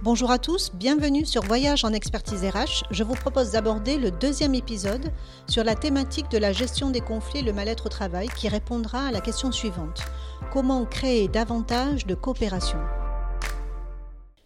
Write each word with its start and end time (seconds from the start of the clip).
Bonjour 0.00 0.30
à 0.30 0.38
tous, 0.38 0.70
bienvenue 0.74 1.26
sur 1.26 1.42
Voyage 1.42 1.84
en 1.84 1.92
expertise 1.92 2.44
RH. 2.44 2.84
Je 2.92 3.02
vous 3.02 3.16
propose 3.16 3.50
d'aborder 3.50 3.98
le 3.98 4.12
deuxième 4.12 4.54
épisode 4.54 5.10
sur 5.48 5.64
la 5.64 5.74
thématique 5.74 6.30
de 6.30 6.38
la 6.38 6.52
gestion 6.52 6.90
des 6.90 7.00
conflits 7.00 7.40
et 7.40 7.42
le 7.42 7.52
mal-être 7.52 7.86
au 7.86 7.88
travail 7.88 8.28
qui 8.28 8.48
répondra 8.48 9.08
à 9.08 9.10
la 9.10 9.20
question 9.20 9.50
suivante. 9.50 10.02
Comment 10.52 10.84
créer 10.84 11.26
davantage 11.26 12.06
de 12.06 12.14
coopération? 12.14 12.78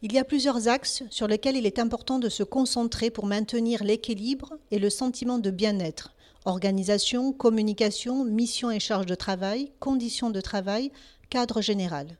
Il 0.00 0.14
y 0.14 0.18
a 0.18 0.24
plusieurs 0.24 0.66
axes 0.66 1.02
sur 1.10 1.28
lesquels 1.28 1.58
il 1.58 1.66
est 1.66 1.78
important 1.78 2.18
de 2.18 2.30
se 2.30 2.42
concentrer 2.42 3.10
pour 3.10 3.26
maintenir 3.26 3.84
l'équilibre 3.84 4.54
et 4.70 4.78
le 4.78 4.88
sentiment 4.88 5.38
de 5.38 5.50
bien-être. 5.50 6.14
Organisation, 6.46 7.34
communication, 7.34 8.24
mission 8.24 8.70
et 8.70 8.80
charge 8.80 9.04
de 9.04 9.14
travail, 9.14 9.72
conditions 9.78 10.30
de 10.30 10.40
travail, 10.40 10.90
cadre 11.28 11.60
général. 11.60 12.16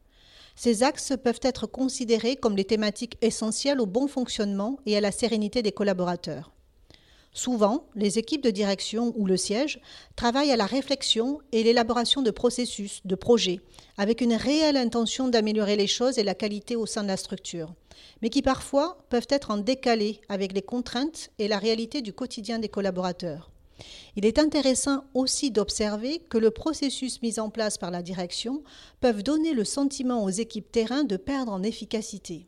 Ces 0.56 0.82
axes 0.82 1.12
peuvent 1.22 1.40
être 1.42 1.66
considérés 1.66 2.36
comme 2.36 2.56
les 2.56 2.64
thématiques 2.64 3.18
essentielles 3.20 3.80
au 3.80 3.86
bon 3.86 4.06
fonctionnement 4.06 4.78
et 4.86 4.96
à 4.96 5.00
la 5.00 5.12
sérénité 5.12 5.62
des 5.62 5.72
collaborateurs. 5.72 6.52
Souvent, 7.36 7.88
les 7.96 8.20
équipes 8.20 8.44
de 8.44 8.50
direction 8.50 9.12
ou 9.16 9.26
le 9.26 9.36
siège 9.36 9.80
travaillent 10.14 10.52
à 10.52 10.56
la 10.56 10.66
réflexion 10.66 11.40
et 11.50 11.64
l'élaboration 11.64 12.22
de 12.22 12.30
processus, 12.30 13.00
de 13.04 13.16
projets, 13.16 13.60
avec 13.98 14.20
une 14.20 14.34
réelle 14.34 14.76
intention 14.76 15.26
d'améliorer 15.26 15.74
les 15.74 15.88
choses 15.88 16.18
et 16.18 16.22
la 16.22 16.36
qualité 16.36 16.76
au 16.76 16.86
sein 16.86 17.02
de 17.02 17.08
la 17.08 17.16
structure, 17.16 17.74
mais 18.22 18.30
qui 18.30 18.40
parfois 18.40 18.98
peuvent 19.08 19.26
être 19.30 19.50
en 19.50 19.56
décalé 19.56 20.20
avec 20.28 20.52
les 20.52 20.62
contraintes 20.62 21.30
et 21.40 21.48
la 21.48 21.58
réalité 21.58 22.02
du 22.02 22.12
quotidien 22.12 22.60
des 22.60 22.68
collaborateurs. 22.68 23.50
Il 24.16 24.26
est 24.26 24.38
intéressant 24.38 25.04
aussi 25.14 25.50
d'observer 25.50 26.20
que 26.28 26.38
le 26.38 26.50
processus 26.50 27.20
mis 27.22 27.40
en 27.40 27.50
place 27.50 27.78
par 27.78 27.90
la 27.90 28.02
direction 28.02 28.62
peuvent 29.00 29.22
donner 29.22 29.52
le 29.52 29.64
sentiment 29.64 30.22
aux 30.24 30.30
équipes 30.30 30.70
terrain 30.70 31.04
de 31.04 31.16
perdre 31.16 31.52
en 31.52 31.62
efficacité. 31.62 32.46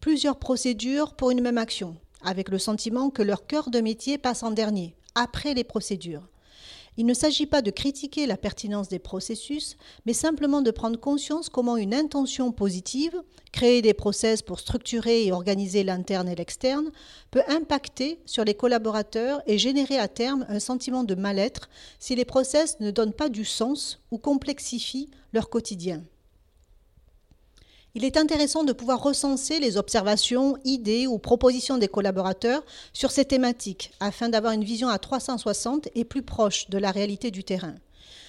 Plusieurs 0.00 0.38
procédures 0.38 1.14
pour 1.14 1.30
une 1.30 1.40
même 1.40 1.58
action, 1.58 1.96
avec 2.22 2.48
le 2.50 2.58
sentiment 2.58 3.10
que 3.10 3.22
leur 3.22 3.46
cœur 3.46 3.70
de 3.70 3.80
métier 3.80 4.18
passe 4.18 4.42
en 4.42 4.50
dernier, 4.50 4.94
après 5.14 5.54
les 5.54 5.64
procédures. 5.64 6.28
Il 6.98 7.06
ne 7.06 7.14
s'agit 7.14 7.46
pas 7.46 7.62
de 7.62 7.70
critiquer 7.70 8.26
la 8.26 8.36
pertinence 8.36 8.88
des 8.88 8.98
processus, 8.98 9.76
mais 10.04 10.12
simplement 10.12 10.62
de 10.62 10.72
prendre 10.72 10.98
conscience 10.98 11.48
comment 11.48 11.76
une 11.76 11.94
intention 11.94 12.50
positive, 12.50 13.22
créer 13.52 13.82
des 13.82 13.94
process 13.94 14.42
pour 14.42 14.58
structurer 14.58 15.24
et 15.24 15.30
organiser 15.30 15.84
l'interne 15.84 16.28
et 16.28 16.34
l'externe, 16.34 16.90
peut 17.30 17.44
impacter 17.46 18.18
sur 18.26 18.44
les 18.44 18.54
collaborateurs 18.54 19.40
et 19.46 19.58
générer 19.58 19.96
à 19.96 20.08
terme 20.08 20.44
un 20.48 20.58
sentiment 20.58 21.04
de 21.04 21.14
mal-être 21.14 21.70
si 22.00 22.16
les 22.16 22.24
process 22.24 22.80
ne 22.80 22.90
donnent 22.90 23.12
pas 23.12 23.28
du 23.28 23.44
sens 23.44 24.00
ou 24.10 24.18
complexifient 24.18 25.08
leur 25.32 25.50
quotidien. 25.50 26.02
Il 27.98 28.04
est 28.04 28.16
intéressant 28.16 28.62
de 28.62 28.72
pouvoir 28.72 29.02
recenser 29.02 29.58
les 29.58 29.76
observations, 29.76 30.56
idées 30.64 31.08
ou 31.08 31.18
propositions 31.18 31.78
des 31.78 31.88
collaborateurs 31.88 32.62
sur 32.92 33.10
ces 33.10 33.24
thématiques 33.24 33.90
afin 33.98 34.28
d'avoir 34.28 34.52
une 34.52 34.62
vision 34.62 34.88
à 34.88 35.00
360 35.00 35.88
et 35.96 36.04
plus 36.04 36.22
proche 36.22 36.70
de 36.70 36.78
la 36.78 36.92
réalité 36.92 37.32
du 37.32 37.42
terrain. 37.42 37.74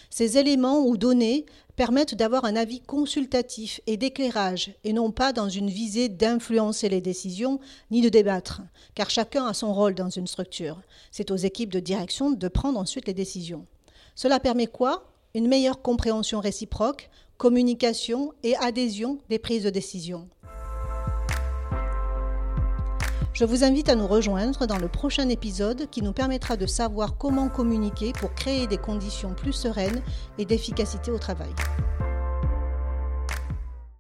Ces 0.10 0.40
éléments 0.40 0.80
ou 0.80 0.98
données 0.98 1.46
permettent 1.76 2.16
d'avoir 2.16 2.46
un 2.46 2.56
avis 2.56 2.80
consultatif 2.80 3.80
et 3.86 3.96
d'éclairage 3.96 4.72
et 4.84 4.92
non 4.92 5.12
pas 5.12 5.34
dans 5.34 5.50
une 5.50 5.70
visée 5.70 6.10
d'influencer 6.10 6.90
les 6.90 7.00
décisions 7.00 7.60
ni 7.92 8.02
de 8.02 8.10
débattre, 8.10 8.64
car 8.96 9.12
chacun 9.12 9.46
a 9.46 9.54
son 9.54 9.72
rôle 9.72 9.94
dans 9.94 10.10
une 10.10 10.26
structure. 10.26 10.82
C'est 11.12 11.30
aux 11.30 11.36
équipes 11.36 11.72
de 11.72 11.80
direction 11.80 12.32
de 12.32 12.48
prendre 12.48 12.80
ensuite 12.80 13.06
les 13.06 13.14
décisions. 13.14 13.68
Cela 14.16 14.40
permet 14.40 14.66
quoi? 14.66 15.06
Une 15.36 15.48
meilleure 15.48 15.84
compréhension 15.84 16.40
réciproque, 16.40 17.12
communication 17.40 18.34
et 18.44 18.58
adhésion 18.58 19.18
des 19.30 19.40
prises 19.40 19.64
de 19.64 19.70
décision. 19.70 20.28
Je 23.32 23.46
vous 23.46 23.64
invite 23.64 23.88
à 23.88 23.96
nous 23.96 24.08
rejoindre 24.08 24.66
dans 24.66 24.78
le 24.78 24.90
prochain 24.90 25.30
épisode 25.30 25.90
qui 25.90 26.02
nous 26.02 26.12
permettra 26.12 26.58
de 26.58 26.66
savoir 26.66 27.16
comment 27.16 27.48
communiquer 27.48 28.12
pour 28.12 28.34
créer 28.34 28.68
des 28.68 28.78
conditions 28.78 29.34
plus 29.34 29.54
sereines 29.54 30.02
et 30.38 30.44
d'efficacité 30.44 31.12
au 31.12 31.18
travail. 31.18 31.52